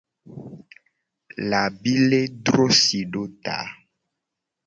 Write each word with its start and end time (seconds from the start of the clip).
Labile 1.49 2.21
dro 2.43 2.65
si 2.81 3.01
do 3.11 3.23
ta. 3.43 3.57